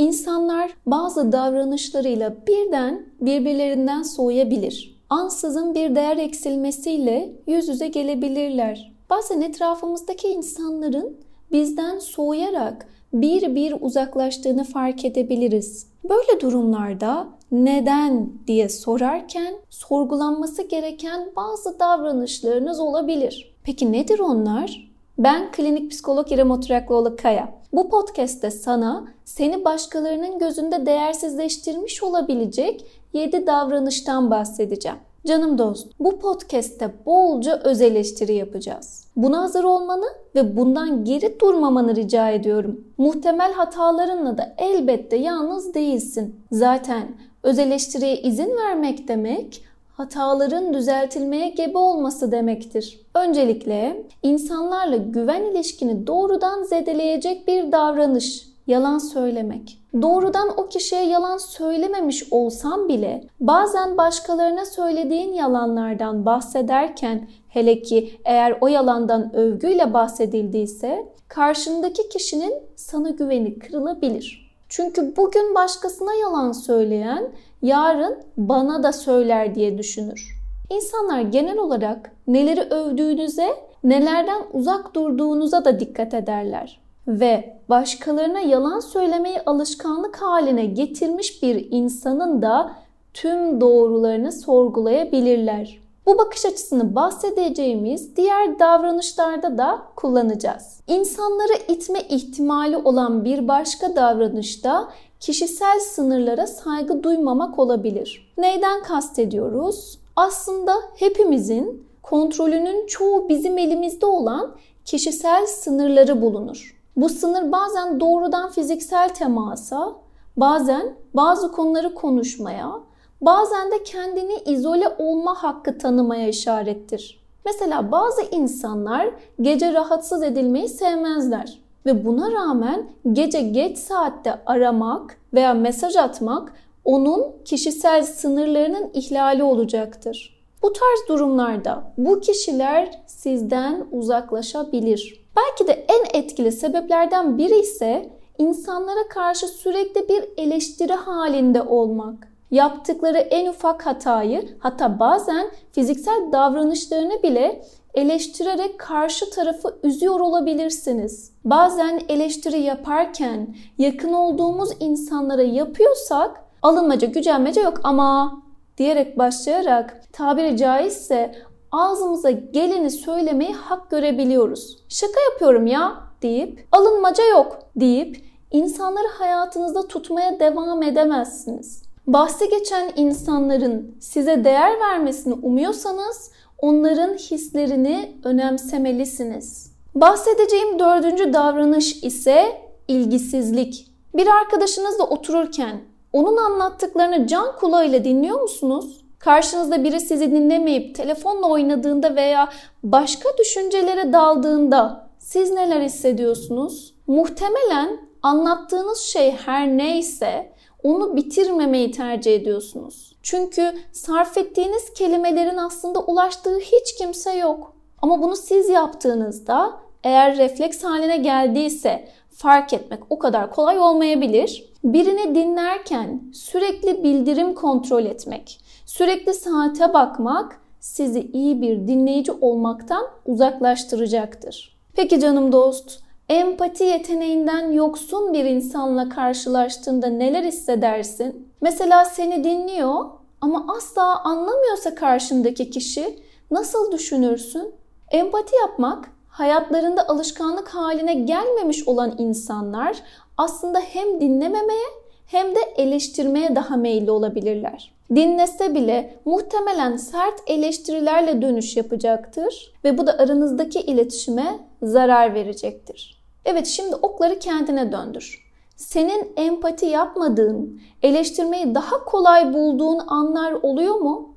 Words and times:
İnsanlar 0.00 0.70
bazı 0.86 1.32
davranışlarıyla 1.32 2.36
birden 2.46 3.06
birbirlerinden 3.20 4.02
soğuyabilir. 4.02 5.00
Ansızın 5.10 5.74
bir 5.74 5.94
değer 5.94 6.16
eksilmesiyle 6.16 7.32
yüz 7.46 7.68
yüze 7.68 7.88
gelebilirler. 7.88 8.92
Bazen 9.10 9.40
etrafımızdaki 9.40 10.28
insanların 10.28 11.16
bizden 11.52 11.98
soğuyarak 11.98 12.86
bir 13.12 13.54
bir 13.54 13.74
uzaklaştığını 13.80 14.64
fark 14.64 15.04
edebiliriz. 15.04 15.86
Böyle 16.04 16.40
durumlarda 16.40 17.28
neden 17.52 18.32
diye 18.46 18.68
sorarken 18.68 19.54
sorgulanması 19.70 20.62
gereken 20.62 21.28
bazı 21.36 21.78
davranışlarınız 21.80 22.80
olabilir. 22.80 23.54
Peki 23.64 23.92
nedir 23.92 24.18
onlar? 24.18 24.89
Ben 25.18 25.52
klinik 25.52 25.90
psikolog 25.90 26.32
İrem 26.32 26.50
Oturaklıoğlu 26.50 27.16
Kaya. 27.16 27.54
Bu 27.72 27.88
podcast'te 27.88 28.50
sana 28.50 29.04
seni 29.24 29.64
başkalarının 29.64 30.38
gözünde 30.38 30.86
değersizleştirmiş 30.86 32.02
olabilecek 32.02 32.86
7 33.12 33.46
davranıştan 33.46 34.30
bahsedeceğim. 34.30 34.98
Canım 35.26 35.58
dost, 35.58 35.92
bu 36.00 36.18
podcast'te 36.18 36.90
bolca 37.06 37.60
öz 37.64 37.80
eleştiri 37.80 38.34
yapacağız. 38.34 39.06
Buna 39.16 39.42
hazır 39.42 39.64
olmanı 39.64 40.06
ve 40.34 40.56
bundan 40.56 41.04
geri 41.04 41.40
durmamanı 41.40 41.96
rica 41.96 42.30
ediyorum. 42.30 42.84
Muhtemel 42.98 43.52
hatalarınla 43.52 44.38
da 44.38 44.54
elbette 44.58 45.16
yalnız 45.16 45.74
değilsin. 45.74 46.40
Zaten 46.52 47.08
öz 47.42 47.58
eleştiriye 47.58 48.16
izin 48.16 48.56
vermek 48.56 49.08
demek 49.08 49.64
hataların 49.92 50.74
düzeltilmeye 50.74 51.48
gebe 51.48 51.78
olması 51.78 52.32
demektir. 52.32 53.00
Öncelikle 53.14 54.06
insanlarla 54.22 54.96
güven 54.96 55.42
ilişkini 55.42 56.06
doğrudan 56.06 56.62
zedeleyecek 56.62 57.48
bir 57.48 57.72
davranış, 57.72 58.50
yalan 58.66 58.98
söylemek. 58.98 59.78
Doğrudan 60.02 60.48
o 60.56 60.68
kişiye 60.68 61.04
yalan 61.04 61.38
söylememiş 61.38 62.24
olsam 62.30 62.88
bile 62.88 63.24
bazen 63.40 63.96
başkalarına 63.96 64.64
söylediğin 64.64 65.32
yalanlardan 65.32 66.26
bahsederken 66.26 67.28
hele 67.48 67.82
ki 67.82 68.20
eğer 68.24 68.58
o 68.60 68.68
yalandan 68.68 69.34
övgüyle 69.34 69.94
bahsedildiyse 69.94 71.06
karşındaki 71.28 72.08
kişinin 72.08 72.54
sana 72.76 73.10
güveni 73.10 73.58
kırılabilir. 73.58 74.49
Çünkü 74.70 75.16
bugün 75.16 75.54
başkasına 75.54 76.14
yalan 76.14 76.52
söyleyen 76.52 77.28
yarın 77.62 78.18
bana 78.36 78.82
da 78.82 78.92
söyler 78.92 79.54
diye 79.54 79.78
düşünür. 79.78 80.40
İnsanlar 80.70 81.20
genel 81.20 81.58
olarak 81.58 82.12
neleri 82.26 82.60
övdüğünüze, 82.60 83.48
nelerden 83.84 84.42
uzak 84.52 84.94
durduğunuza 84.94 85.64
da 85.64 85.80
dikkat 85.80 86.14
ederler. 86.14 86.80
Ve 87.08 87.56
başkalarına 87.68 88.40
yalan 88.40 88.80
söylemeyi 88.80 89.40
alışkanlık 89.46 90.16
haline 90.22 90.64
getirmiş 90.64 91.42
bir 91.42 91.68
insanın 91.70 92.42
da 92.42 92.72
tüm 93.14 93.60
doğrularını 93.60 94.32
sorgulayabilirler. 94.32 95.80
Bu 96.10 96.18
bakış 96.18 96.46
açısını 96.46 96.94
bahsedeceğimiz 96.94 98.16
diğer 98.16 98.58
davranışlarda 98.58 99.58
da 99.58 99.82
kullanacağız. 99.96 100.80
İnsanları 100.86 101.52
itme 101.68 102.00
ihtimali 102.00 102.76
olan 102.76 103.24
bir 103.24 103.48
başka 103.48 103.96
davranışta 103.96 104.88
kişisel 105.20 105.80
sınırlara 105.80 106.46
saygı 106.46 107.02
duymamak 107.02 107.58
olabilir. 107.58 108.32
Neyden 108.38 108.82
kastediyoruz? 108.82 109.98
Aslında 110.16 110.74
hepimizin 110.96 111.86
kontrolünün 112.02 112.86
çoğu 112.86 113.28
bizim 113.28 113.58
elimizde 113.58 114.06
olan 114.06 114.54
kişisel 114.84 115.46
sınırları 115.46 116.22
bulunur. 116.22 116.80
Bu 116.96 117.08
sınır 117.08 117.52
bazen 117.52 118.00
doğrudan 118.00 118.50
fiziksel 118.50 119.08
temasa, 119.08 119.92
bazen 120.36 120.94
bazı 121.14 121.52
konuları 121.52 121.94
konuşmaya, 121.94 122.72
bazen 123.20 123.70
de 123.70 123.82
kendini 123.82 124.34
izole 124.46 124.88
olma 124.98 125.34
hakkı 125.34 125.78
tanımaya 125.78 126.28
işarettir. 126.28 127.20
Mesela 127.44 127.92
bazı 127.92 128.22
insanlar 128.22 129.10
gece 129.40 129.72
rahatsız 129.72 130.22
edilmeyi 130.22 130.68
sevmezler 130.68 131.58
ve 131.86 132.04
buna 132.04 132.32
rağmen 132.32 132.90
gece 133.12 133.40
geç 133.40 133.78
saatte 133.78 134.40
aramak 134.46 135.16
veya 135.34 135.54
mesaj 135.54 135.96
atmak 135.96 136.52
onun 136.84 137.26
kişisel 137.44 138.02
sınırlarının 138.02 138.90
ihlali 138.94 139.42
olacaktır. 139.42 140.40
Bu 140.62 140.72
tarz 140.72 141.08
durumlarda 141.08 141.82
bu 141.98 142.20
kişiler 142.20 143.02
sizden 143.06 143.86
uzaklaşabilir. 143.92 145.26
Belki 145.36 145.66
de 145.66 145.86
en 145.88 146.20
etkili 146.20 146.52
sebeplerden 146.52 147.38
biri 147.38 147.58
ise 147.58 148.10
insanlara 148.38 149.08
karşı 149.08 149.48
sürekli 149.48 150.08
bir 150.08 150.24
eleştiri 150.36 150.92
halinde 150.92 151.62
olmak. 151.62 152.29
Yaptıkları 152.50 153.18
en 153.18 153.46
ufak 153.46 153.86
hatayı 153.86 154.56
hatta 154.58 154.98
bazen 154.98 155.50
fiziksel 155.72 156.32
davranışlarını 156.32 157.22
bile 157.22 157.62
eleştirerek 157.94 158.78
karşı 158.78 159.30
tarafı 159.30 159.78
üzüyor 159.82 160.20
olabilirsiniz. 160.20 161.32
Bazen 161.44 162.00
eleştiri 162.08 162.60
yaparken 162.60 163.54
yakın 163.78 164.12
olduğumuz 164.12 164.70
insanlara 164.80 165.42
yapıyorsak 165.42 166.44
alınmaca, 166.62 167.08
gücenmece 167.08 167.60
yok 167.60 167.80
ama 167.84 168.42
diyerek 168.78 169.18
başlayarak 169.18 170.02
tabiri 170.12 170.56
caizse 170.56 171.34
ağzımıza 171.72 172.30
geleni 172.30 172.90
söylemeyi 172.90 173.54
hak 173.54 173.90
görebiliyoruz. 173.90 174.76
Şaka 174.88 175.20
yapıyorum 175.32 175.66
ya 175.66 175.92
deyip 176.22 176.68
alınmaca 176.72 177.24
yok 177.24 177.58
deyip 177.76 178.24
insanları 178.50 179.08
hayatınızda 179.18 179.88
tutmaya 179.88 180.40
devam 180.40 180.82
edemezsiniz. 180.82 181.89
Bahsi 182.06 182.48
geçen 182.48 182.92
insanların 182.96 183.96
size 184.00 184.44
değer 184.44 184.80
vermesini 184.80 185.34
umuyorsanız 185.34 186.30
onların 186.58 187.14
hislerini 187.14 188.16
önemsemelisiniz. 188.24 189.72
Bahsedeceğim 189.94 190.78
dördüncü 190.78 191.32
davranış 191.32 192.04
ise 192.04 192.62
ilgisizlik. 192.88 193.86
Bir 194.14 194.26
arkadaşınızla 194.26 195.04
otururken 195.04 195.80
onun 196.12 196.36
anlattıklarını 196.36 197.26
can 197.26 197.56
kulağıyla 197.56 198.04
dinliyor 198.04 198.40
musunuz? 198.40 199.04
Karşınızda 199.18 199.84
biri 199.84 200.00
sizi 200.00 200.32
dinlemeyip 200.32 200.94
telefonla 200.94 201.48
oynadığında 201.48 202.16
veya 202.16 202.48
başka 202.82 203.28
düşüncelere 203.38 204.12
daldığında 204.12 205.10
siz 205.18 205.50
neler 205.50 205.80
hissediyorsunuz? 205.80 206.94
Muhtemelen 207.06 207.98
anlattığınız 208.22 208.98
şey 208.98 209.32
her 209.32 209.68
neyse 209.68 210.52
onu 210.82 211.16
bitirmemeyi 211.16 211.90
tercih 211.90 212.34
ediyorsunuz. 212.34 213.16
Çünkü 213.22 213.72
sarf 213.92 214.38
ettiğiniz 214.38 214.92
kelimelerin 214.94 215.56
aslında 215.56 216.00
ulaştığı 216.00 216.58
hiç 216.58 216.94
kimse 216.98 217.32
yok. 217.32 217.74
Ama 218.02 218.22
bunu 218.22 218.36
siz 218.36 218.68
yaptığınızda 218.68 219.72
eğer 220.04 220.36
refleks 220.36 220.84
haline 220.84 221.16
geldiyse 221.16 222.08
fark 222.30 222.72
etmek 222.72 223.00
o 223.10 223.18
kadar 223.18 223.50
kolay 223.50 223.78
olmayabilir. 223.78 224.70
Birini 224.84 225.34
dinlerken 225.34 226.22
sürekli 226.34 227.04
bildirim 227.04 227.54
kontrol 227.54 228.04
etmek, 228.04 228.60
sürekli 228.86 229.34
saate 229.34 229.94
bakmak 229.94 230.60
sizi 230.80 231.20
iyi 231.32 231.62
bir 231.62 231.88
dinleyici 231.88 232.32
olmaktan 232.32 233.06
uzaklaştıracaktır. 233.26 234.76
Peki 234.94 235.20
canım 235.20 235.52
dost, 235.52 236.02
empati 236.30 236.84
yeteneğinden 236.84 237.72
yoksun 237.72 238.32
bir 238.32 238.44
insanla 238.44 239.08
karşılaştığında 239.08 240.06
neler 240.06 240.44
hissedersin? 240.44 241.48
Mesela 241.60 242.04
seni 242.04 242.44
dinliyor 242.44 243.04
ama 243.40 243.66
asla 243.76 244.24
anlamıyorsa 244.24 244.94
karşındaki 244.94 245.70
kişi 245.70 246.18
nasıl 246.50 246.92
düşünürsün? 246.92 247.74
Empati 248.10 248.56
yapmak 248.56 249.10
hayatlarında 249.28 250.08
alışkanlık 250.08 250.68
haline 250.68 251.14
gelmemiş 251.14 251.88
olan 251.88 252.14
insanlar 252.18 252.96
aslında 253.36 253.80
hem 253.80 254.20
dinlememeye 254.20 254.88
hem 255.26 255.54
de 255.54 255.60
eleştirmeye 255.76 256.56
daha 256.56 256.76
meyilli 256.76 257.10
olabilirler. 257.10 257.94
Dinlese 258.14 258.74
bile 258.74 259.16
muhtemelen 259.24 259.96
sert 259.96 260.40
eleştirilerle 260.46 261.42
dönüş 261.42 261.76
yapacaktır 261.76 262.74
ve 262.84 262.98
bu 262.98 263.06
da 263.06 263.18
aranızdaki 263.18 263.80
iletişime 263.80 264.58
zarar 264.82 265.34
verecektir. 265.34 266.19
Evet 266.44 266.66
şimdi 266.66 266.94
okları 266.94 267.38
kendine 267.38 267.92
döndür. 267.92 268.50
Senin 268.76 269.32
empati 269.36 269.86
yapmadığın, 269.86 270.80
eleştirmeyi 271.02 271.74
daha 271.74 272.04
kolay 272.04 272.54
bulduğun 272.54 272.98
anlar 273.06 273.52
oluyor 273.52 273.94
mu? 273.94 274.34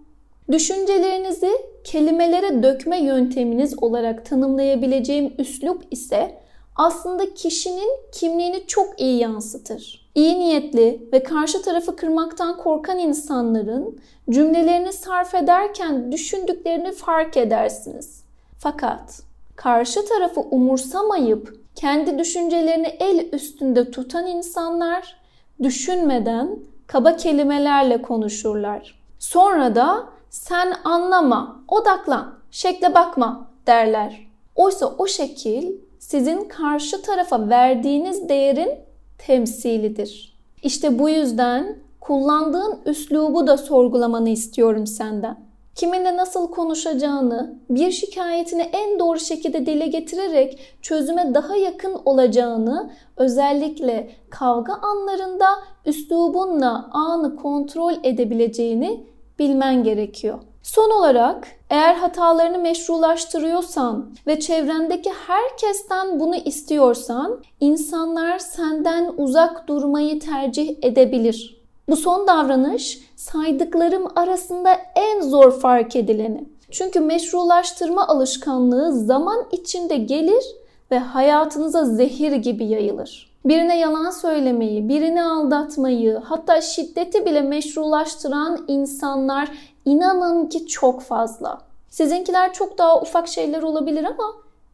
Düşüncelerinizi 0.51 1.51
kelimelere 1.83 2.63
dökme 2.63 3.03
yönteminiz 3.03 3.83
olarak 3.83 4.25
tanımlayabileceğim 4.25 5.33
üslup 5.37 5.85
ise 5.91 6.39
aslında 6.75 7.33
kişinin 7.33 7.89
kimliğini 8.11 8.67
çok 8.67 9.01
iyi 9.01 9.19
yansıtır. 9.19 10.09
İyi 10.15 10.39
niyetli 10.39 11.09
ve 11.13 11.23
karşı 11.23 11.61
tarafı 11.61 11.95
kırmaktan 11.95 12.57
korkan 12.57 12.99
insanların 12.99 13.99
cümlelerini 14.29 14.93
sarf 14.93 15.35
ederken 15.35 16.11
düşündüklerini 16.11 16.91
fark 16.91 17.37
edersiniz. 17.37 18.23
Fakat 18.59 19.21
karşı 19.55 20.05
tarafı 20.05 20.41
umursamayıp 20.41 21.62
kendi 21.75 22.19
düşüncelerini 22.19 22.87
el 22.87 23.29
üstünde 23.33 23.91
tutan 23.91 24.27
insanlar 24.27 25.15
düşünmeden 25.63 26.59
kaba 26.87 27.15
kelimelerle 27.15 28.01
konuşurlar. 28.01 28.99
Sonra 29.19 29.75
da 29.75 30.05
sen 30.29 30.73
anlama, 30.83 31.63
odaklan, 31.67 32.35
şekle 32.51 32.95
bakma 32.95 33.47
derler. 33.67 34.27
Oysa 34.55 34.95
o 34.97 35.07
şekil 35.07 35.71
sizin 35.99 36.47
karşı 36.47 37.01
tarafa 37.01 37.49
verdiğiniz 37.49 38.29
değerin 38.29 38.71
temsilidir. 39.17 40.37
İşte 40.63 40.99
bu 40.99 41.09
yüzden 41.09 41.77
kullandığın 41.99 42.79
üslubu 42.85 43.47
da 43.47 43.57
sorgulamanı 43.57 44.29
istiyorum 44.29 44.87
senden. 44.87 45.52
Kiminle 45.75 46.17
nasıl 46.17 46.51
konuşacağını, 46.51 47.59
bir 47.69 47.91
şikayetini 47.91 48.61
en 48.61 48.99
doğru 48.99 49.19
şekilde 49.19 49.65
dile 49.65 49.87
getirerek 49.87 50.59
çözüme 50.81 51.33
daha 51.33 51.55
yakın 51.55 52.01
olacağını, 52.05 52.91
özellikle 53.17 54.11
kavga 54.29 54.73
anlarında 54.73 55.45
üslubunla 55.85 56.89
anı 56.91 57.35
kontrol 57.35 57.93
edebileceğini 58.03 59.03
bilmen 59.39 59.83
gerekiyor. 59.83 60.39
Son 60.63 60.89
olarak 60.89 61.47
eğer 61.69 61.95
hatalarını 61.95 62.59
meşrulaştırıyorsan 62.59 64.15
ve 64.27 64.39
çevrendeki 64.39 65.09
herkesten 65.27 66.19
bunu 66.19 66.35
istiyorsan 66.35 67.43
insanlar 67.59 68.39
senden 68.39 69.13
uzak 69.17 69.67
durmayı 69.67 70.19
tercih 70.19 70.75
edebilir. 70.81 71.62
Bu 71.89 71.95
son 71.95 72.27
davranış 72.27 72.99
saydıklarım 73.15 74.07
arasında 74.15 74.77
en 74.95 75.21
zor 75.21 75.59
fark 75.59 75.95
edileni. 75.95 76.49
Çünkü 76.71 76.99
meşrulaştırma 76.99 78.07
alışkanlığı 78.07 78.93
zaman 78.93 79.45
içinde 79.51 79.97
gelir 79.97 80.43
ve 80.91 80.99
hayatınıza 80.99 81.85
zehir 81.85 82.31
gibi 82.31 82.65
yayılır. 82.65 83.33
Birine 83.45 83.79
yalan 83.79 84.09
söylemeyi, 84.09 84.89
birini 84.89 85.23
aldatmayı, 85.23 86.17
hatta 86.17 86.61
şiddeti 86.61 87.25
bile 87.25 87.41
meşrulaştıran 87.41 88.65
insanlar 88.67 89.51
inanın 89.85 90.45
ki 90.45 90.67
çok 90.67 91.01
fazla. 91.01 91.61
Sizinkiler 91.89 92.53
çok 92.53 92.77
daha 92.77 93.01
ufak 93.01 93.27
şeyler 93.27 93.61
olabilir 93.63 94.03
ama 94.03 94.33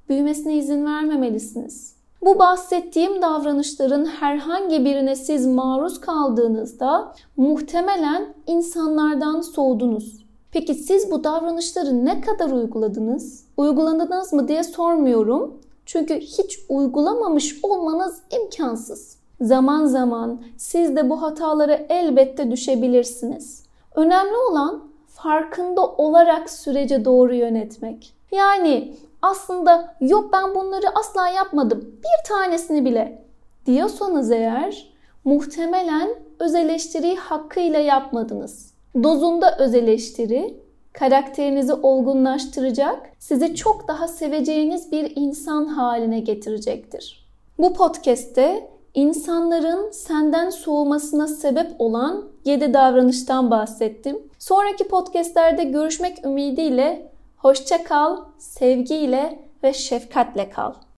büyümesine 0.10 0.58
izin 0.58 0.86
vermemelisiniz. 0.86 1.99
Bu 2.22 2.40
bahsettiğim 2.40 3.22
davranışların 3.22 4.06
herhangi 4.06 4.86
birine 4.86 5.16
siz 5.16 5.48
maruz 5.48 6.02
kaldığınızda 6.02 7.14
muhtemelen 7.38 8.34
insanlardan 8.48 9.42
soğudunuz. 9.42 10.26
Peki 10.52 10.74
siz 10.74 11.12
bu 11.12 11.24
davranışları 11.24 12.06
ne 12.06 12.22
kadar 12.22 12.52
uyguladınız? 12.52 13.44
Uyguladınız 13.58 14.34
mı 14.34 14.48
diye 14.48 14.64
sormuyorum. 14.64 15.62
Çünkü 15.86 16.16
hiç 16.16 16.60
uygulamamış 16.70 17.60
olmanız 17.64 18.22
imkansız. 18.42 19.18
Zaman 19.42 19.86
zaman 19.86 20.42
siz 20.58 20.96
de 20.96 21.10
bu 21.10 21.22
hatalara 21.22 21.74
elbette 21.90 22.52
düşebilirsiniz. 22.52 23.64
Önemli 23.96 24.36
olan 24.52 24.84
farkında 25.08 25.88
olarak 25.88 26.50
sürece 26.50 27.06
doğru 27.06 27.34
yönetmek. 27.34 28.14
Yani 28.32 28.94
aslında 29.22 29.96
yok 30.02 30.34
ben 30.34 30.56
bunları 30.56 30.86
asla 31.00 31.30
yapmadım 31.30 31.80
bir 31.82 32.30
tanesini 32.30 32.86
bile 32.86 33.26
diyorsanız 33.66 34.32
eğer 34.32 34.94
muhtemelen 35.26 36.10
öz 36.40 36.56
eleştiriyi 36.56 37.16
hakkıyla 37.16 37.80
yapmadınız. 37.80 38.74
Dozunda 39.04 39.58
öz 39.58 39.76
eleştiri 39.76 40.60
karakterinizi 40.94 41.74
olgunlaştıracak, 41.74 43.10
sizi 43.20 43.56
çok 43.56 43.88
daha 43.88 44.08
seveceğiniz 44.08 44.92
bir 44.92 45.14
insan 45.16 45.66
haline 45.66 46.20
getirecektir. 46.20 47.30
Bu 47.60 47.74
podcast'te 47.74 48.70
insanların 48.94 49.92
senden 49.92 50.50
soğumasına 50.50 51.28
sebep 51.28 51.72
olan 51.80 52.24
7 52.46 52.74
davranıştan 52.74 53.52
bahsettim. 53.52 54.20
Sonraki 54.40 54.88
podcastlerde 54.88 55.64
görüşmek 55.64 56.26
ümidiyle 56.26 57.12
hoşça 57.40 57.84
kal, 57.84 58.18
sevgiyle 58.38 59.52
ve 59.64 59.74
şefkatle 59.74 60.50
kal. 60.50 60.74